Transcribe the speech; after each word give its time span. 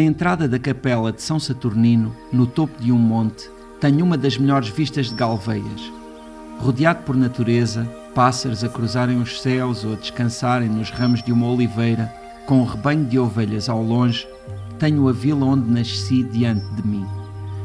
Da 0.00 0.04
entrada 0.04 0.48
da 0.48 0.58
capela 0.58 1.12
de 1.12 1.20
São 1.20 1.38
Saturnino, 1.38 2.16
no 2.32 2.46
topo 2.46 2.82
de 2.82 2.90
um 2.90 2.96
monte, 2.96 3.50
tenho 3.82 4.02
uma 4.02 4.16
das 4.16 4.38
melhores 4.38 4.70
vistas 4.70 5.10
de 5.10 5.14
Galveias. 5.14 5.92
Rodeado 6.58 7.02
por 7.02 7.14
natureza, 7.14 7.84
pássaros 8.14 8.64
a 8.64 8.68
cruzarem 8.70 9.20
os 9.20 9.42
céus 9.42 9.84
ou 9.84 9.92
a 9.92 9.96
descansarem 9.96 10.70
nos 10.70 10.88
ramos 10.88 11.22
de 11.22 11.30
uma 11.30 11.46
oliveira, 11.46 12.10
com 12.46 12.62
um 12.62 12.64
rebanho 12.64 13.04
de 13.04 13.18
ovelhas 13.18 13.68
ao 13.68 13.82
longe, 13.82 14.26
tenho 14.78 15.06
a 15.06 15.12
vila 15.12 15.44
onde 15.44 15.70
nasci 15.70 16.22
diante 16.22 16.64
de 16.76 16.88
mim. 16.88 17.06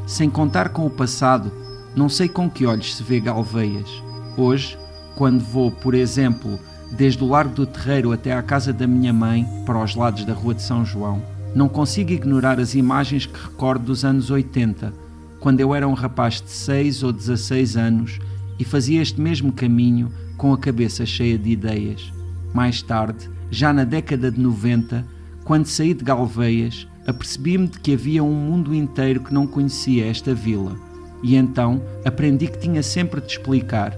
Sem 0.05 0.29
contar 0.29 0.67
com 0.67 0.85
o 0.85 0.91
passado, 0.91 1.49
não 1.95 2.09
sei 2.09 2.27
com 2.27 2.49
que 2.49 2.65
olhos 2.65 2.97
se 2.97 3.01
vê 3.01 3.21
Galveias. 3.21 4.03
Hoje, 4.35 4.77
quando 5.15 5.39
vou, 5.39 5.71
por 5.71 5.93
exemplo, 5.93 6.59
desde 6.91 7.23
o 7.23 7.29
Largo 7.29 7.55
do 7.55 7.65
Terreiro 7.65 8.11
até 8.11 8.33
à 8.33 8.43
casa 8.43 8.73
da 8.73 8.85
minha 8.85 9.13
mãe, 9.13 9.47
para 9.65 9.81
os 9.81 9.95
lados 9.95 10.25
da 10.25 10.33
Rua 10.33 10.53
de 10.53 10.63
São 10.63 10.83
João, 10.83 11.33
não 11.55 11.69
consigo 11.69 12.11
ignorar 12.11 12.59
as 12.59 12.75
imagens 12.75 13.25
que 13.25 13.39
recordo 13.41 13.85
dos 13.85 14.03
anos 14.03 14.29
80, 14.29 14.93
quando 15.39 15.61
eu 15.61 15.73
era 15.73 15.87
um 15.87 15.93
rapaz 15.93 16.41
de 16.41 16.49
6 16.49 17.01
ou 17.01 17.13
16 17.13 17.77
anos 17.77 18.19
e 18.59 18.65
fazia 18.65 19.01
este 19.01 19.21
mesmo 19.21 19.53
caminho 19.53 20.11
com 20.35 20.51
a 20.51 20.57
cabeça 20.57 21.05
cheia 21.05 21.37
de 21.37 21.49
ideias. 21.49 22.11
Mais 22.53 22.81
tarde, 22.81 23.29
já 23.49 23.71
na 23.71 23.85
década 23.85 24.29
de 24.29 24.37
90, 24.37 25.05
quando 25.45 25.65
saí 25.65 25.93
de 25.93 26.03
Galveias, 26.03 26.85
apercebi-me 27.07 27.69
de 27.69 27.79
que 27.79 27.93
havia 27.93 28.21
um 28.21 28.33
mundo 28.33 28.75
inteiro 28.75 29.21
que 29.21 29.33
não 29.33 29.47
conhecia 29.47 30.07
esta 30.07 30.33
vila. 30.33 30.75
E 31.23 31.37
então 31.37 31.81
aprendi 32.03 32.47
que 32.47 32.59
tinha 32.59 32.83
sempre 32.83 33.21
de 33.21 33.31
explicar. 33.31 33.97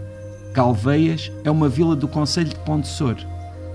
Galveias 0.53 1.31
é 1.43 1.49
uma 1.49 1.67
vila 1.67 1.95
do 1.95 2.07
Conselho 2.07 2.49
de 2.49 2.59
Pontessor. 2.59 3.15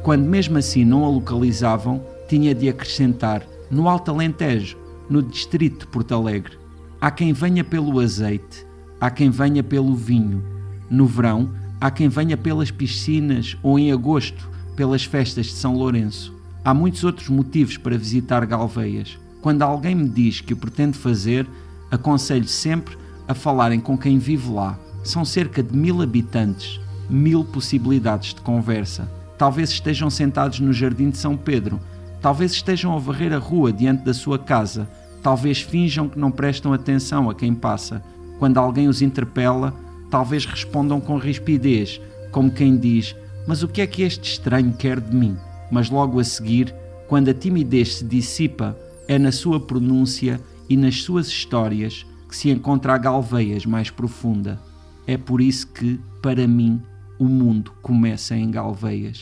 Quando 0.05 0.25
mesmo 0.25 0.57
assim 0.57 0.85
não 0.85 1.05
a 1.05 1.09
localizavam, 1.09 2.01
tinha 2.29 2.55
de 2.55 2.69
acrescentar 2.69 3.43
no 3.73 3.89
Alto 3.89 4.11
Alentejo, 4.11 4.77
no 5.09 5.23
distrito 5.23 5.81
de 5.81 5.87
Porto 5.87 6.15
Alegre. 6.15 6.59
Há 7.01 7.11
quem 7.11 7.33
venha 7.33 7.65
pelo 7.65 8.01
azeite, 8.01 8.67
há 9.01 9.11
quem 9.11 9.31
venha 9.31 9.63
pelo 9.63 9.97
vinho. 9.97 10.45
No 10.91 11.07
verão, 11.07 11.51
há 11.81 11.91
quem 11.91 12.07
venha 12.07 12.37
pelas 12.37 12.71
piscinas 12.71 13.57
ou 13.63 13.79
em 13.79 13.91
agosto, 13.91 14.47
pelas 14.77 15.05
festas 15.05 15.47
de 15.47 15.53
São 15.53 15.75
Lourenço. 15.75 16.35
Há 16.63 16.75
muitos 16.75 17.03
outros 17.03 17.31
motivos 17.31 17.79
para 17.79 17.97
visitar 17.97 18.45
Galveias. 18.45 19.19
Quando 19.41 19.63
alguém 19.63 19.95
me 19.95 20.09
diz 20.09 20.43
que 20.43 20.53
o 20.53 20.57
pretende 20.57 20.99
fazer, 20.99 21.49
aconselho 21.91 22.47
sempre 22.47 22.95
a 23.27 23.33
falarem 23.33 23.81
com 23.81 23.97
quem 23.97 24.19
vive 24.19 24.53
lá. 24.53 24.79
São 25.03 25.25
cerca 25.25 25.63
de 25.63 25.75
mil 25.75 26.03
habitantes, 26.03 26.79
mil 27.09 27.43
possibilidades 27.43 28.35
de 28.35 28.43
conversa. 28.43 29.11
Talvez 29.39 29.71
estejam 29.71 30.11
sentados 30.11 30.61
no 30.61 30.75
jardim 30.75 31.09
de 31.09 31.17
São 31.17 31.39
Pedro, 31.39 31.81
talvez 32.23 32.53
estejam 32.53 32.95
a 32.95 32.99
varrer 32.99 33.33
a 33.33 33.39
rua 33.39 33.73
diante 33.73 34.05
da 34.05 34.15
sua 34.15 34.39
casa, 34.39 34.89
talvez 35.23 35.61
finjam 35.61 36.09
que 36.09 36.19
não 36.19 36.31
prestam 36.31 36.73
atenção 36.73 37.29
a 37.29 37.35
quem 37.35 37.53
passa. 37.53 38.03
Quando 38.39 38.59
alguém 38.59 38.89
os 38.89 39.03
interpela, 39.03 39.75
talvez 40.11 40.47
respondam 40.47 41.01
com 41.01 41.19
rispidez, 41.19 42.01
como 42.31 42.51
quem 42.51 42.77
diz: 42.77 43.15
Mas 43.47 43.63
o 43.63 43.69
que 43.69 43.81
é 43.81 43.87
que 43.87 44.03
este 44.03 44.31
estranho 44.31 44.73
quer 44.73 45.01
de 45.01 45.15
mim? 45.15 45.37
Mas 45.71 45.91
logo 45.91 46.21
a 46.21 46.25
seguir, 46.25 46.75
quando 47.09 47.29
a 47.29 47.35
timidez 47.35 47.97
se 47.97 48.05
dissipa, 48.05 48.77
é 49.09 49.19
na 49.19 49.33
sua 49.33 49.59
pronúncia 49.59 50.41
e 50.69 50.77
nas 50.77 51.03
suas 51.03 51.27
histórias 51.27 52.07
que 52.29 52.37
se 52.37 52.51
encontra 52.51 52.95
a 52.95 52.99
galveias 52.99 53.67
mais 53.67 53.91
profunda. 53.91 54.61
É 55.07 55.17
por 55.19 55.41
isso 55.41 55.67
que, 55.67 56.01
para 56.23 56.47
mim, 56.47 56.81
o 57.19 57.25
mundo 57.25 57.73
começa 57.83 58.35
em 58.37 58.51
Galveias. 58.51 59.19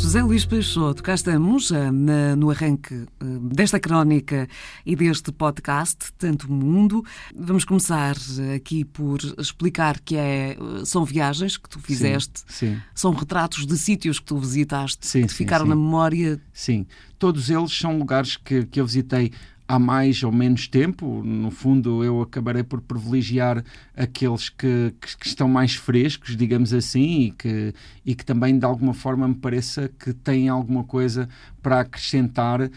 José 0.00 0.22
Luís 0.22 0.46
Peixoto, 0.46 1.02
cá 1.02 1.14
estamos 1.14 1.70
na, 1.70 2.34
no 2.34 2.50
arranque 2.50 2.94
uh, 2.94 3.38
desta 3.52 3.78
crónica 3.78 4.48
e 4.84 4.96
deste 4.96 5.30
podcast, 5.30 6.10
Tanto 6.16 6.50
Mundo. 6.50 7.04
Vamos 7.36 7.66
começar 7.66 8.16
aqui 8.56 8.82
por 8.82 9.20
explicar 9.38 10.00
que 10.00 10.16
é, 10.16 10.56
são 10.86 11.04
viagens 11.04 11.58
que 11.58 11.68
tu 11.68 11.78
fizeste, 11.78 12.40
sim, 12.48 12.74
sim. 12.74 12.82
são 12.94 13.12
retratos 13.12 13.66
de 13.66 13.76
sítios 13.76 14.18
que 14.18 14.24
tu 14.24 14.38
visitaste, 14.38 15.06
sim, 15.06 15.20
que 15.20 15.28
te 15.28 15.34
ficaram 15.34 15.66
na 15.66 15.76
memória. 15.76 16.40
Sim, 16.50 16.86
todos 17.18 17.50
eles 17.50 17.70
são 17.70 17.98
lugares 17.98 18.38
que, 18.38 18.64
que 18.64 18.80
eu 18.80 18.86
visitei 18.86 19.30
há 19.70 19.78
mais 19.78 20.24
ou 20.24 20.32
menos 20.32 20.66
tempo. 20.66 21.22
No 21.24 21.48
fundo, 21.48 22.02
eu 22.02 22.20
acabarei 22.20 22.64
por 22.64 22.80
privilegiar 22.80 23.62
aqueles 23.96 24.48
que, 24.48 24.92
que, 25.00 25.16
que, 25.16 25.26
estão 25.28 25.48
mais 25.48 25.76
frescos, 25.76 26.36
digamos 26.36 26.74
assim, 26.74 27.26
e 27.26 27.30
que, 27.30 27.74
e 28.04 28.14
que 28.16 28.24
também 28.24 28.58
de 28.58 28.64
alguma 28.64 28.92
forma 28.92 29.28
me 29.28 29.34
pareça 29.36 29.88
que 29.96 30.12
têm 30.12 30.48
alguma 30.48 30.82
coisa 30.82 31.28
para 31.62 31.80
acrescentar 31.80 32.62
uh, 32.62 32.70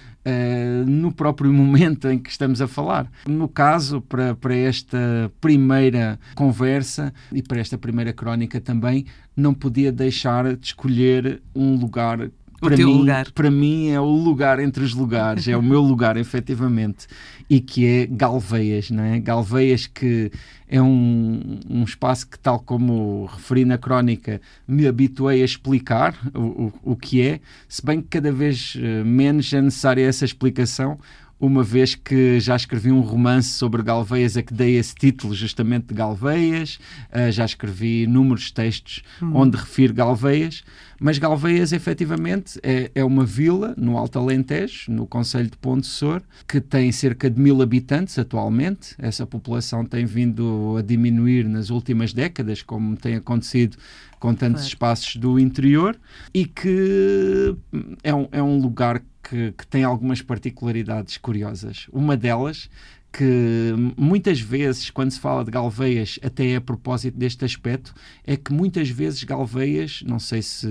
no 0.85 1.11
próprio 1.11 1.49
momento 1.53 2.07
em 2.07 2.19
que 2.19 2.29
estamos 2.29 2.61
a 2.61 2.67
falar. 2.67 3.11
No 3.27 3.47
caso, 3.47 3.99
para, 3.99 4.35
para 4.35 4.55
esta 4.55 5.31
primeira 5.41 6.19
conversa 6.35 7.11
e 7.31 7.41
para 7.41 7.59
esta 7.59 7.75
primeira 7.75 8.13
crónica 8.13 8.61
também, 8.61 9.07
não 9.35 9.51
podia 9.55 9.91
deixar 9.91 10.55
de 10.55 10.67
escolher 10.67 11.41
um 11.55 11.75
lugar 11.75 12.29
para 12.63 12.77
mim, 12.77 12.83
lugar. 12.83 13.31
Para 13.31 13.51
mim 13.51 13.89
é 13.89 13.99
o 13.99 14.05
lugar 14.05 14.59
entre 14.59 14.83
os 14.83 14.93
lugares, 14.93 15.47
é 15.47 15.55
o 15.55 15.61
meu 15.61 15.81
lugar, 15.81 16.15
efetivamente, 16.17 17.07
e 17.49 17.59
que 17.59 17.85
é 17.85 18.07
Galveias, 18.07 18.89
não 18.89 19.03
é? 19.03 19.19
Galveias 19.19 19.87
que 19.87 20.31
é 20.67 20.81
um, 20.81 21.59
um 21.69 21.83
espaço 21.83 22.27
que, 22.27 22.39
tal 22.39 22.59
como 22.59 23.25
referi 23.25 23.63
na 23.63 23.77
crónica, 23.77 24.41
me 24.67 24.87
habituei 24.87 25.41
a 25.41 25.45
explicar 25.45 26.15
o, 26.33 26.39
o, 26.39 26.73
o 26.93 26.95
que 26.95 27.21
é, 27.21 27.39
se 27.67 27.85
bem 27.85 28.01
que 28.01 28.07
cada 28.07 28.31
vez 28.31 28.75
eh, 28.77 29.03
menos 29.03 29.53
é 29.53 29.61
necessária 29.61 30.03
essa 30.03 30.25
explicação, 30.25 30.97
uma 31.45 31.61
vez 31.61 31.93
que 31.93 32.39
já 32.39 32.55
escrevi 32.55 32.89
um 32.89 33.01
romance 33.01 33.49
sobre 33.49 33.83
Galveias 33.83 34.37
a 34.37 34.41
que 34.41 34.53
dei 34.53 34.77
esse 34.77 34.95
título 34.95 35.35
justamente 35.35 35.87
de 35.87 35.93
Galveias, 35.93 36.79
uh, 37.11 37.29
já 37.33 37.43
escrevi 37.43 38.03
inúmeros 38.03 38.49
textos 38.49 39.03
hum. 39.21 39.31
onde 39.35 39.57
refiro 39.57 39.93
Galveias, 39.93 40.63
mas 41.01 41.17
Galveias 41.17 41.73
efetivamente 41.73 42.57
é, 42.63 42.89
é, 42.95 43.03
uma 43.03 43.25
vila 43.25 43.73
no 43.77 43.97
Alto 43.97 44.19
Alentejo, 44.19 44.89
no 44.89 45.05
Conselho 45.05 45.49
de 45.49 45.57
Ponte 45.57 45.85
Sor, 45.85 46.23
que 46.47 46.61
tem 46.61 46.93
cerca 46.93 47.29
de 47.29 47.41
mil 47.41 47.61
habitantes 47.61 48.17
atualmente. 48.17 48.95
Essa 48.97 49.27
população 49.27 49.83
tem 49.83 50.05
vindo 50.05 50.77
a 50.77 50.81
diminuir 50.81 51.43
nas 51.43 51.69
últimas 51.69 52.13
décadas, 52.13 52.61
como 52.61 52.95
tem 52.95 53.15
acontecido 53.15 53.75
com 54.17 54.33
tantos 54.33 54.61
claro. 54.61 54.67
espaços 54.69 55.17
do 55.17 55.37
interior, 55.37 55.99
e 56.33 56.45
que 56.45 57.53
é 58.01 58.15
um, 58.15 58.29
é 58.31 58.41
um 58.41 58.61
lugar 58.61 59.03
que, 59.23 59.53
que 59.53 59.65
tem 59.67 59.83
algumas 59.83 60.21
particularidades 60.21 61.17
curiosas. 61.17 61.87
Uma 61.91 62.17
delas 62.17 62.69
que 63.13 63.75
muitas 63.95 64.41
vezes, 64.41 64.89
quando 64.89 65.11
se 65.11 65.19
fala 65.19 65.45
de 65.45 65.51
Galveias, 65.51 66.19
até 66.23 66.55
a 66.55 66.61
propósito 66.61 67.15
deste 67.15 67.45
aspecto, 67.45 67.93
é 68.25 68.35
que 68.35 68.51
muitas 68.51 68.89
vezes 68.89 69.23
Galveias, 69.23 70.01
não 70.03 70.17
sei 70.17 70.41
se, 70.41 70.67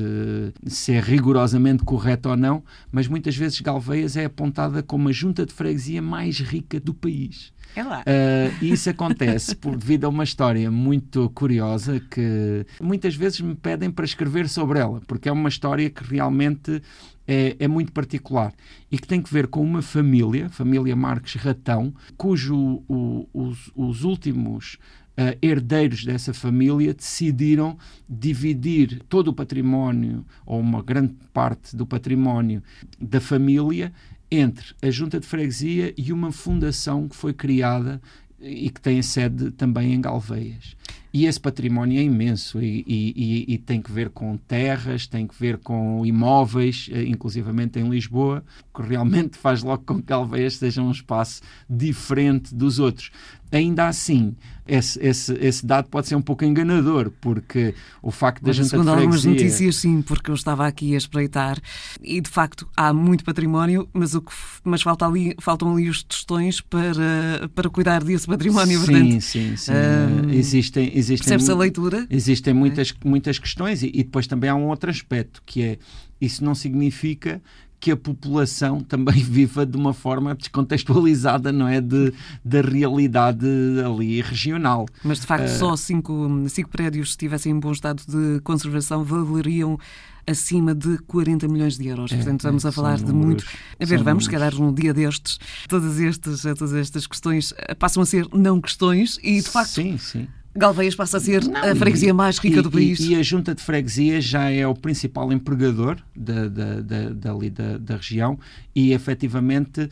se 0.67 0.93
é 0.93 1.01
rigorosamente 1.01 1.85
correto 1.85 2.29
ou 2.29 2.37
não, 2.37 2.65
mas 2.91 3.07
muitas 3.07 3.37
vezes 3.37 3.61
Galveias 3.61 4.17
é 4.17 4.25
apontada 4.25 4.83
como 4.83 5.09
a 5.09 5.13
junta 5.13 5.47
de 5.47 5.53
freguesia 5.53 6.03
mais 6.03 6.41
rica 6.41 6.81
do 6.81 6.93
país. 6.93 7.53
É 7.75 7.83
lá. 7.83 8.01
Uh, 8.01 8.65
e 8.65 8.73
isso 8.73 8.91
acontece 8.91 9.57
por, 9.57 9.77
devido 9.77 10.05
a 10.05 10.09
uma 10.09 10.25
história 10.25 10.71
muito 10.71 11.31
curiosa 11.31 12.01
que 12.01 12.67
muitas 12.81 13.15
vezes 13.15 13.41
me 13.41 13.55
pedem 13.55 13.91
para 13.91 14.05
escrever 14.05 14.49
sobre 14.49 14.79
ela, 14.79 15.01
porque 15.07 15.29
é 15.29 15.33
uma 15.33 15.49
história 15.49 15.89
que 15.89 16.05
realmente 16.05 16.83
é, 17.27 17.57
é, 17.59 17.69
muito 17.69 17.93
particular 17.93 18.53
e 18.91 18.99
que 18.99 19.07
tem 19.07 19.23
que 19.23 19.33
ver 19.33 19.47
com 19.47 19.63
uma 19.63 19.81
família, 19.81 20.49
família 20.51 20.95
Marques 20.95 21.41
Ratão, 21.41 21.95
cujo 22.17 22.83
o, 22.89 23.29
os, 23.33 23.71
os 23.75 24.05
últimos 24.05 24.79
Uh, 25.13 25.37
herdeiros 25.43 26.07
dessa 26.07 26.33
família 26.33 26.95
decidiram 26.95 27.77
dividir 28.09 29.03
todo 29.11 29.29
o 29.29 29.35
património, 29.35 30.25
ou 30.47 30.59
uma 30.59 30.83
grande 30.83 31.15
parte 31.35 31.77
do 31.77 31.87
património 31.87 32.63
da 32.99 33.21
família, 33.21 33.93
entre 34.35 34.75
a 34.81 34.91
junta 34.91 35.21
de 35.21 35.27
freguesia 35.27 35.93
e 35.97 36.13
uma 36.13 36.33
fundação 36.33 37.09
que 37.09 37.15
foi 37.15 37.33
criada 37.33 38.01
e 38.41 38.71
que 38.71 38.81
tem 38.81 39.01
sede 39.03 39.51
também 39.53 39.93
em 39.93 40.01
Galveias. 40.01 40.77
E 41.13 41.27
esse 41.27 41.39
património 41.39 42.01
é 42.01 42.03
imenso 42.03 42.61
e, 42.63 42.83
e, 42.87 43.45
e, 43.55 43.59
tem 43.59 43.83
que 43.83 43.93
ver 43.93 44.09
com 44.09 44.37
terras, 44.37 45.07
tem 45.07 45.27
que 45.27 45.35
ver 45.39 45.59
com 45.59 46.05
imóveis, 46.07 46.89
eh, 46.91 47.03
inclusivamente 47.03 47.79
em 47.79 47.87
Lisboa, 47.87 48.43
que 48.75 48.81
realmente 48.81 49.37
faz 49.37 49.63
logo 49.63 49.85
com 49.85 49.97
que 49.97 50.07
Galveias 50.07 50.55
seja 50.55 50.81
um 50.81 50.91
espaço 50.91 51.43
diferente 51.69 52.55
dos 52.55 52.79
outros. 52.79 53.11
Ainda 53.53 53.87
assim, 53.87 54.35
esse, 54.67 54.99
esse, 55.05 55.33
esse 55.35 55.67
dado 55.67 55.89
pode 55.89 56.09
ser 56.09 56.15
um 56.15 56.23
pouco 56.23 56.45
enganador, 56.45 57.11
porque 57.21 57.75
o 58.01 58.11
facto 58.11 58.43
da 58.43 58.53
gente 58.53 58.69
Segundo 58.69 58.87
freguesia... 58.87 59.05
algumas 59.05 59.25
notícias, 59.25 59.77
sim, 59.77 60.01
porque 60.01 60.31
eu 60.31 60.35
estava 60.35 60.67
aqui 60.67 60.95
a 60.95 60.97
espreitar 60.97 61.61
e 62.01 62.21
de 62.21 62.31
facto 62.31 62.67
há 62.77 62.93
muito 62.93 63.25
património, 63.25 63.89
mas, 63.93 64.15
o 64.15 64.23
que, 64.23 64.33
mas 64.65 64.81
falta 64.81 65.07
ali, 65.07 65.35
faltam 65.39 65.73
ali 65.73 65.89
os 65.89 66.03
tostões 66.03 66.61
para, 66.61 67.49
para 67.55 67.69
cuidar 67.69 68.03
desse 68.03 68.27
património. 68.27 68.81
Sim, 68.81 68.87
portanto, 68.87 69.21
sim, 69.21 69.57
sim. 69.57 69.73
Um, 69.73 70.31
existem, 70.31 70.91
existem, 70.95 71.19
percebe-se 71.19 71.51
a 71.51 71.55
leitura? 71.55 72.07
Existem 72.09 72.55
muitas, 72.55 72.91
é? 72.91 73.09
muitas 73.09 73.39
questões 73.39 73.83
e, 73.83 73.89
e 73.89 74.03
depois 74.05 74.27
também 74.27 74.49
há 74.49 74.55
um 74.55 74.69
outro 74.69 74.91
aspecto 74.91 75.43
que 75.45 75.63
é 75.63 75.79
isso 76.21 76.45
não 76.45 76.55
significa 76.55 77.43
que 77.83 77.91
a 77.91 77.97
população 77.97 78.81
também 78.87 79.21
viva 79.25 79.67
de 79.67 79.77
uma 79.77 79.93
forma 79.93 80.35
descontextualizada, 80.37 81.51
não 81.51 81.67
é? 81.67 81.81
De, 81.81 82.15
da 82.45 82.61
realidade 82.61 83.45
ali 83.85 84.23
regional. 84.23 84.87
Mas 85.03 85.19
de 85.19 85.27
facto, 85.27 85.47
uh, 85.47 85.59
só 85.59 85.77
cinco, 85.77 86.45
cinco 86.49 86.71
prédios, 86.71 87.09
se 87.09 87.13
estivessem 87.15 87.51
em 87.51 87.59
bom 87.59 87.73
estado 87.73 88.01
de 88.07 88.41
conservação, 88.43 89.03
valeriam 89.03 89.77
acima 90.25 90.73
de 90.73 90.99
40 90.99 91.49
milhões 91.49 91.77
de 91.77 91.89
euros. 91.89 92.13
É, 92.13 92.17
Portanto, 92.17 92.39
estamos 92.39 92.65
é, 92.65 92.69
a 92.69 92.73
falar 92.73 92.99
de 92.99 93.13
muito. 93.13 93.45
A 93.81 93.85
ver, 93.85 94.01
vamos, 94.05 94.25
se 94.25 94.31
calhar, 94.31 94.55
num 94.55 94.73
dia 94.73 94.95
destes, 94.95 95.41
todas, 95.69 95.99
estes, 95.99 96.43
todas 96.43 96.75
estas 96.75 97.09
questões 97.09 97.53
passam 97.81 98.01
a 98.05 98.07
ser 98.07 98.29
não 98.33 98.61
questões 98.61 99.19
e, 99.25 99.41
de 99.41 99.49
facto. 99.49 99.73
Sim, 99.73 99.99
sim. 99.99 100.29
Galveias 100.55 100.95
passa 100.95 101.17
a 101.17 101.21
ser 101.21 101.45
não, 101.45 101.63
a 101.63 101.75
freguesia 101.75 102.13
mais 102.13 102.39
rica 102.39 102.59
e, 102.59 102.63
do 102.63 102.71
país. 102.71 103.01
E, 103.01 103.13
e, 103.13 103.17
a 103.17 103.23
junta 103.23 103.55
de 103.55 103.63
freguesia 103.63 104.21
já 104.21 104.51
é 104.51 104.67
o 104.67 104.75
principal 104.75 105.33
empregador 105.33 105.97
da, 106.15 106.49
da, 106.49 106.81
da, 106.81 107.09
da, 107.09 107.79
da 107.79 107.97
região 107.97 108.39
e, 108.75 108.93
efetivamente, 108.93 109.89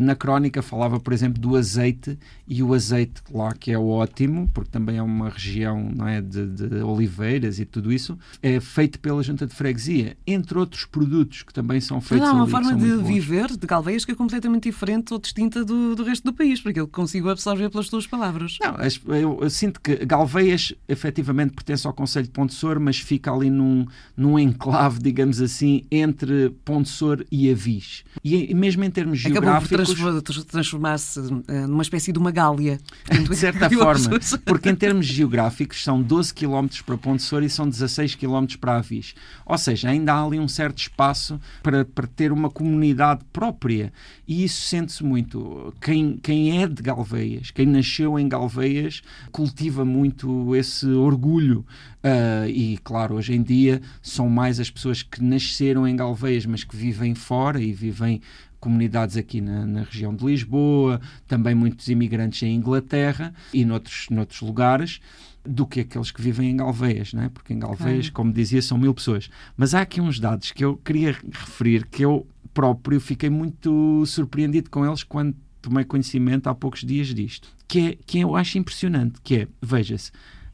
na 0.00 0.16
crónica 0.16 0.62
falava, 0.62 0.98
por 0.98 1.12
exemplo, 1.12 1.40
do 1.40 1.56
azeite 1.56 2.18
e 2.48 2.62
o 2.62 2.72
azeite 2.72 3.22
lá 3.30 3.52
que 3.52 3.70
é 3.70 3.78
ótimo, 3.78 4.50
porque 4.54 4.70
também 4.70 4.96
é 4.96 5.02
uma 5.02 5.28
região 5.28 5.90
não 5.94 6.08
é, 6.08 6.20
de, 6.20 6.46
de, 6.46 6.76
oliveiras 6.76 7.58
e 7.58 7.64
tudo 7.64 7.92
isso, 7.92 8.18
é 8.42 8.58
feito 8.58 8.98
pela 8.98 9.22
junta 9.22 9.46
de 9.46 9.54
freguesia, 9.54 10.16
entre 10.26 10.58
outros 10.58 10.84
produtos 10.84 11.42
que 11.42 11.52
também 11.52 11.80
são 11.80 12.00
feitos. 12.00 12.26
Há 12.26 12.32
uma 12.32 12.44
ali, 12.44 12.50
forma 12.50 12.74
de 12.74 12.96
viver 13.02 13.48
de 13.56 13.66
Galveias 13.66 14.04
que 14.04 14.12
é 14.12 14.14
completamente 14.14 14.64
diferente 14.64 15.12
ou 15.12 15.18
distinta 15.18 15.64
do, 15.64 15.94
do 15.94 16.04
resto 16.04 16.24
do 16.24 16.32
país, 16.32 16.60
porque 16.60 16.80
eu 16.80 16.88
consigo 16.88 17.28
absorver 17.28 17.68
pelas 17.68 17.88
tuas 17.88 18.06
palavras. 18.06 18.58
Não, 18.60 19.14
eu, 19.14 19.38
eu 19.42 19.50
sinto 19.50 19.80
que 19.80 19.96
Galveias 20.06 20.72
efetivamente 20.88 21.52
pertence 21.52 21.86
ao 21.86 21.92
Conselho 21.92 22.26
de 22.26 22.32
Ponte 22.32 22.54
Sor, 22.54 22.80
mas 22.80 22.98
fica 22.98 23.30
ali 23.32 23.50
num, 23.50 23.86
num 24.16 24.38
enclave, 24.38 25.00
digamos 25.00 25.40
assim, 25.40 25.82
entre 25.90 26.50
Ponte 26.64 26.88
Sor 26.88 27.26
e 27.30 27.50
Avis. 27.50 28.04
E 28.24 28.54
mesmo 28.54 28.82
em 28.84 28.90
termos 28.90 29.18
geográficos 29.18 29.65
transformar-se 29.68 31.20
eh, 31.48 31.66
numa 31.66 31.82
espécie 31.82 32.12
de 32.12 32.18
uma 32.18 32.30
gália. 32.30 32.78
De 33.10 33.34
certa 33.36 33.68
forma, 33.70 34.18
porque 34.44 34.68
em 34.68 34.74
termos 34.74 35.06
geográficos 35.06 35.82
são 35.82 36.02
12 36.02 36.34
km 36.34 36.66
para 36.84 36.98
Ponte 36.98 37.22
Sor 37.22 37.42
e 37.42 37.50
são 37.50 37.68
16 37.68 38.14
km 38.14 38.46
para 38.60 38.76
Avis. 38.76 39.14
Ou 39.44 39.58
seja, 39.58 39.90
ainda 39.90 40.14
há 40.14 40.24
ali 40.24 40.38
um 40.38 40.48
certo 40.48 40.78
espaço 40.78 41.40
para, 41.62 41.84
para 41.84 42.06
ter 42.06 42.32
uma 42.32 42.50
comunidade 42.50 43.24
própria. 43.32 43.92
E 44.26 44.44
isso 44.44 44.62
sente-se 44.62 45.04
muito. 45.04 45.74
Quem, 45.80 46.16
quem 46.16 46.62
é 46.62 46.66
de 46.66 46.82
Galveias, 46.82 47.50
quem 47.50 47.66
nasceu 47.66 48.18
em 48.18 48.28
Galveias, 48.28 49.02
cultiva 49.30 49.84
muito 49.84 50.54
esse 50.56 50.86
orgulho. 50.86 51.64
Uh, 52.06 52.48
e, 52.48 52.78
claro, 52.84 53.16
hoje 53.16 53.34
em 53.34 53.42
dia 53.42 53.80
são 54.00 54.28
mais 54.28 54.60
as 54.60 54.70
pessoas 54.70 55.02
que 55.02 55.22
nasceram 55.22 55.88
em 55.88 55.96
Galveias, 55.96 56.46
mas 56.46 56.62
que 56.62 56.76
vivem 56.76 57.14
fora 57.14 57.60
e 57.60 57.72
vivem 57.72 58.20
comunidades 58.66 59.16
aqui 59.16 59.40
na, 59.40 59.64
na, 59.64 59.84
região 59.84 60.12
de 60.12 60.26
Lisboa, 60.26 61.00
também 61.28 61.54
muitos 61.54 61.86
imigrantes 61.86 62.42
em 62.42 62.56
Inglaterra 62.56 63.32
e 63.54 63.64
noutros, 63.64 64.08
noutros 64.10 64.40
lugares, 64.40 65.00
do 65.44 65.64
que 65.64 65.78
aqueles 65.78 66.10
que 66.10 66.20
vivem 66.20 66.50
em 66.50 66.56
Galveias, 66.56 67.12
não 67.12 67.22
é? 67.22 67.28
porque 67.28 67.54
em 67.54 67.60
Galveias, 67.60 68.10
como 68.10 68.32
dizia, 68.32 68.60
são 68.60 68.76
mil 68.76 68.92
pessoas. 68.92 69.30
Mas 69.56 69.72
há 69.72 69.82
aqui 69.82 70.00
uns 70.00 70.18
dados 70.18 70.50
que 70.50 70.64
eu 70.64 70.76
queria 70.78 71.12
referir, 71.12 71.86
que 71.86 72.04
eu 72.04 72.26
próprio 72.52 73.00
fiquei 73.00 73.30
muito 73.30 74.04
surpreendido 74.04 74.68
com 74.68 74.84
eles 74.84 75.04
quando 75.04 75.36
tomei 75.62 75.84
conhecimento 75.84 76.48
há 76.48 76.54
poucos 76.54 76.80
dias 76.80 77.14
disto, 77.14 77.48
que 77.68 77.78
é 77.78 77.98
que 78.04 78.18
eu 78.18 78.34
acho 78.34 78.58
impressionante, 78.58 79.20
que 79.22 79.36
é, 79.36 79.48
veja-se, 79.62 80.10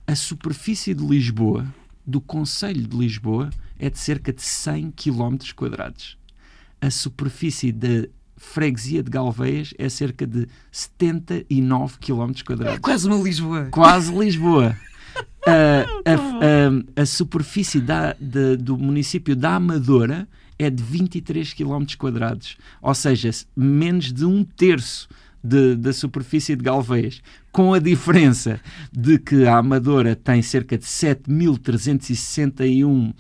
a 0.07 0.15
superfície 0.15 0.93
de 0.93 1.03
Lisboa, 1.03 1.67
do 2.07 2.21
Conselho 2.21 2.87
de 2.87 2.95
Lisboa, 2.95 3.49
é 3.79 3.89
de 3.89 3.99
cerca 3.99 4.35
de 4.35 4.43
100 4.43 4.91
km 4.91 5.39
quadrados 5.57 6.21
a 6.83 6.91
superfície 6.91 7.71
da 7.71 8.09
freguesia 8.37 9.05
de 9.05 9.11
Galveias 9.11 9.73
é 9.79 9.89
cerca 9.89 10.27
de 10.27 10.49
79 10.73 11.99
km 12.01 12.33
quadrados. 12.45 12.77
É 12.77 12.81
quase 12.81 13.07
uma 13.07 13.23
Lisboa. 13.23 13.69
Quase 13.71 14.13
Lisboa. 14.13 14.77
uh, 15.17 16.03
a, 16.05 16.99
a, 16.99 17.03
a, 17.03 17.07
superfície 17.07 17.81
da, 17.81 18.17
de, 18.21 18.57
do 18.57 18.77
município 18.77 19.37
da 19.37 19.55
Amadora 19.55 20.29
é 20.59 20.69
de 20.69 20.83
23 20.83 21.55
km 21.55 21.85
quadrados, 21.97 22.57
ou 22.81 22.95
seja, 22.95 23.31
menos 23.57 24.13
de 24.13 24.25
um 24.25 24.45
terço 24.45 25.09
de, 25.43 25.75
da 25.77 25.93
superfície 25.93 26.55
de 26.55 26.63
Galveias, 26.63 27.21
com 27.51 27.75
a 27.75 27.79
diferença 27.79 28.61
de 28.93 29.19
que 29.19 29.47
a 29.47 29.59
Amadora 29.59 30.17
tem 30.17 30.41
cerca 30.41 30.79
de 30.79 30.85
7.361 30.85 33.13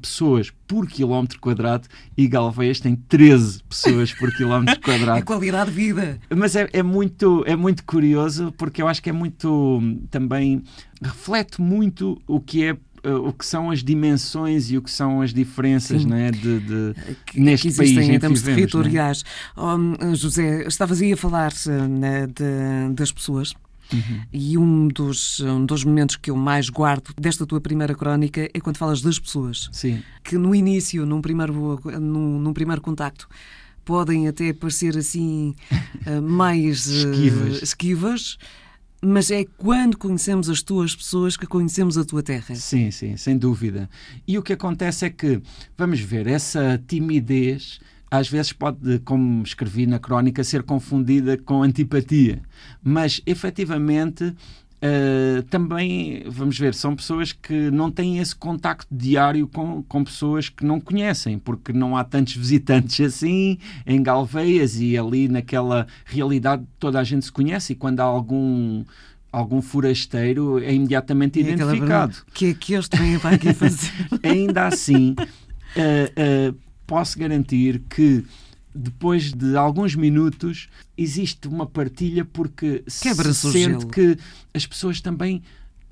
pessoas 0.00 0.52
por 0.68 0.86
quilómetro 0.86 1.40
quadrado 1.40 1.88
e 2.16 2.28
Galveias 2.28 2.78
tem 2.78 2.94
13 2.94 3.64
pessoas 3.64 4.12
por 4.12 4.30
quilómetro 4.36 4.78
quadrado. 4.80 5.18
é 5.18 5.22
qualidade 5.22 5.70
de 5.70 5.76
vida. 5.76 6.20
Mas 6.36 6.54
é, 6.54 6.68
é, 6.72 6.82
muito, 6.82 7.42
é 7.46 7.56
muito 7.56 7.82
curioso 7.84 8.54
porque 8.56 8.80
eu 8.80 8.86
acho 8.86 9.02
que 9.02 9.10
é 9.10 9.12
muito 9.12 9.82
também 10.10 10.62
reflete 11.02 11.60
muito 11.60 12.20
o 12.26 12.40
que 12.40 12.64
é 12.64 12.76
uh, 13.04 13.28
o 13.28 13.32
que 13.32 13.44
são 13.44 13.70
as 13.70 13.82
dimensões 13.82 14.70
e 14.70 14.76
o 14.76 14.82
que 14.82 14.90
são 14.90 15.20
as 15.20 15.32
diferenças 15.32 16.04
né, 16.04 16.30
de, 16.30 16.60
de 16.60 16.94
que, 17.26 17.40
neste 17.40 17.68
que 17.68 17.76
país 17.76 17.90
em, 17.92 18.14
em 18.14 18.18
termos 18.18 18.40
vivemos, 18.40 18.70
territoriais. 18.70 19.24
Né? 19.56 20.08
Oh, 20.10 20.14
José, 20.14 20.66
estavas 20.66 21.00
aí 21.00 21.12
a 21.12 21.16
falar 21.16 21.52
né, 21.88 22.26
de, 22.26 22.94
das 22.94 23.12
pessoas. 23.12 23.54
Uhum. 23.92 24.20
E 24.32 24.56
um 24.56 24.88
dos, 24.88 25.40
um 25.40 25.66
dos 25.66 25.84
momentos 25.84 26.16
que 26.16 26.30
eu 26.30 26.36
mais 26.36 26.70
guardo 26.70 27.12
desta 27.20 27.44
tua 27.44 27.60
primeira 27.60 27.94
crónica 27.94 28.48
é 28.54 28.60
quando 28.60 28.76
falas 28.76 29.02
das 29.02 29.18
pessoas. 29.18 29.68
Sim. 29.72 30.02
Que 30.22 30.38
no 30.38 30.54
início, 30.54 31.04
num 31.04 31.20
primeiro, 31.20 31.80
num, 32.00 32.38
num 32.38 32.52
primeiro 32.52 32.80
contacto, 32.80 33.28
podem 33.84 34.28
até 34.28 34.52
parecer 34.52 34.96
assim 34.96 35.54
eh, 36.06 36.20
mais 36.20 36.86
esquivas. 36.86 37.62
esquivas 37.62 38.38
mas 39.02 39.30
é 39.30 39.44
quando 39.56 39.96
conhecemos 39.96 40.48
as 40.50 40.62
tuas 40.62 40.94
pessoas 40.94 41.36
que 41.36 41.46
conhecemos 41.46 41.96
a 41.96 42.04
tua 42.04 42.22
terra. 42.22 42.54
Sim, 42.54 42.90
sim, 42.90 43.16
sem 43.16 43.36
dúvida. 43.36 43.88
E 44.26 44.36
o 44.36 44.42
que 44.42 44.52
acontece 44.52 45.06
é 45.06 45.10
que, 45.10 45.40
vamos 45.76 46.00
ver, 46.00 46.26
essa 46.26 46.82
timidez 46.86 47.80
às 48.10 48.28
vezes 48.28 48.52
pode, 48.52 48.98
como 49.00 49.42
escrevi 49.42 49.86
na 49.86 49.98
crónica, 49.98 50.42
ser 50.42 50.64
confundida 50.64 51.38
com 51.38 51.62
antipatia. 51.62 52.42
Mas, 52.82 53.22
efetivamente, 53.24 54.34
Uh, 54.82 55.42
também, 55.42 56.24
vamos 56.26 56.58
ver, 56.58 56.72
são 56.72 56.96
pessoas 56.96 57.32
que 57.32 57.70
não 57.70 57.90
têm 57.90 58.18
esse 58.18 58.34
contacto 58.34 58.88
diário 58.90 59.46
com, 59.46 59.82
com 59.82 60.02
pessoas 60.02 60.48
que 60.48 60.64
não 60.64 60.80
conhecem, 60.80 61.38
porque 61.38 61.70
não 61.70 61.98
há 61.98 62.02
tantos 62.02 62.32
visitantes 62.36 62.98
assim 63.00 63.58
em 63.86 64.02
Galveias 64.02 64.80
e 64.80 64.96
ali 64.96 65.28
naquela 65.28 65.86
realidade 66.06 66.64
toda 66.78 66.98
a 66.98 67.04
gente 67.04 67.26
se 67.26 67.32
conhece 67.32 67.74
e 67.74 67.76
quando 67.76 68.00
há 68.00 68.04
algum 68.04 68.82
algum 69.30 69.62
forasteiro 69.62 70.58
é 70.58 70.74
imediatamente 70.74 71.38
e 71.38 71.42
identificado. 71.42 72.16
que 72.34 72.46
é 72.46 72.54
que 72.54 72.74
este 72.74 72.96
vem 72.96 73.18
para 73.18 73.36
aqui 73.36 73.52
fazer? 73.54 73.92
Ainda 74.22 74.66
assim, 74.66 75.14
uh, 75.18 76.50
uh, 76.50 76.56
posso 76.86 77.18
garantir 77.18 77.80
que 77.88 78.24
depois 78.74 79.32
de 79.32 79.56
alguns 79.56 79.94
minutos, 79.94 80.68
existe 80.96 81.48
uma 81.48 81.66
partilha 81.66 82.24
porque 82.24 82.82
se 82.86 83.12
sente 83.34 83.86
que 83.86 84.16
as 84.54 84.66
pessoas 84.66 85.00
também 85.00 85.42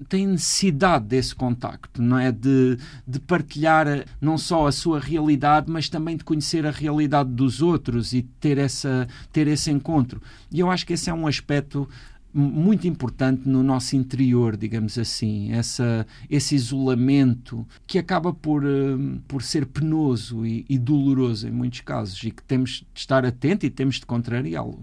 têm 0.09 0.27
necessidade 0.27 1.07
desse 1.07 1.35
contacto, 1.35 2.01
não 2.01 2.19
é? 2.19 2.31
De, 2.31 2.79
de 3.07 3.19
partilhar 3.19 3.89
eh, 3.89 4.05
não 4.21 4.39
só 4.39 4.67
a 4.67 4.73
sua 4.73 5.01
realidade, 5.01 5.71
mas 5.71 5.89
também 5.89 6.17
de 6.17 6.23
conhecer 6.23 6.65
a 6.67 6.71
realidade 6.71 7.31
dos 7.31 7.61
outros 7.61 8.13
e 8.13 8.23
ter, 8.23 8.59
essa, 8.59 9.09
ter 9.33 9.49
esse 9.49 9.71
encontro. 9.71 10.23
E 10.53 10.61
eu 10.61 10.71
acho 10.71 10.87
que 10.87 10.93
esse 10.93 11.11
é 11.11 11.15
um 11.15 11.27
aspecto 11.27 11.89
muito 12.33 12.87
importante 12.87 13.49
no 13.49 13.63
nosso 13.63 13.97
interior, 13.97 14.57
digamos 14.57 14.99
assim, 14.99 15.51
essa, 15.53 16.07
esse 16.29 16.55
isolamento 16.55 17.67
que 17.87 17.99
acaba 17.99 18.33
por, 18.33 18.65
uh, 18.65 19.21
por 19.27 19.43
ser 19.43 19.67
penoso 19.67 20.47
e, 20.47 20.65
e, 20.69 20.79
doloroso 20.79 21.49
em 21.49 21.51
muitos 21.51 21.81
casos 21.81 22.23
e 22.23 22.31
que 22.31 22.43
temos 22.43 22.85
de 22.93 23.01
estar 23.01 23.25
atento 23.25 23.65
e 23.65 23.71
temos 23.71 23.97
de 23.97 24.07
contrariá-lo. 24.07 24.79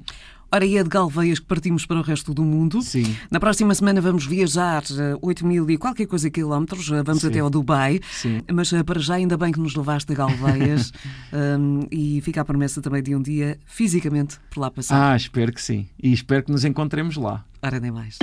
Ora, 0.52 0.66
e 0.66 0.78
é 0.78 0.84
de 0.84 0.90
Galveias 0.90 1.40
que 1.40 1.46
partimos 1.46 1.86
para 1.86 2.00
o 2.00 2.02
resto 2.02 2.34
do 2.34 2.44
mundo. 2.44 2.82
Sim. 2.82 3.16
Na 3.30 3.40
próxima 3.40 3.74
semana 3.74 4.00
vamos 4.00 4.26
viajar 4.26 4.84
8 5.22 5.44
eh, 5.44 5.48
mil 5.48 5.70
e 5.70 5.78
qualquer 5.78 6.06
coisa 6.06 6.30
quilómetros, 6.30 6.92
eh, 6.92 7.04
vamos 7.04 7.22
Sim. 7.22 7.28
até 7.28 7.40
ao 7.40 7.50
Dubai. 7.50 8.00
Sim. 8.12 8.42
Mas 8.54 8.72
eh, 8.72 8.84
para 8.84 9.00
já, 9.00 9.16
ainda 9.16 9.38
bem 9.38 9.52
que 9.52 9.60
nos 9.60 9.76
levaste 9.76 10.12
a 10.12 10.16
Galveias 10.16 10.92
um, 11.60 11.82
e 11.92 12.22
fica 12.22 12.42
a 12.42 12.46
promessa 12.46 12.82
também 12.82 13.02
de 13.04 13.16
um 13.16 13.22
dia 13.22 13.58
fisicamente 13.66 14.38
por 14.50 14.60
lá 14.60 14.72
passar. 14.72 15.14
Ah, 15.14 15.16
espero 15.16 15.52
que 15.52 15.62
sim. 15.62 15.88
E 16.02 16.14
espero 16.14 16.44
que 16.44 16.52
nos 16.52 16.64
encontremos 16.64 17.18
lá. 17.18 17.44
Ora, 17.62 17.80
nem 17.80 17.92
mais. 17.92 18.18